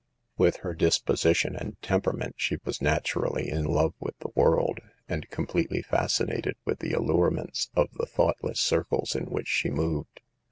[0.35, 5.29] With her disposi tion and temperament she was naturally in love with the world, and
[5.29, 10.21] completely fascinated with the allurements of the thoughtless circles in which she moved.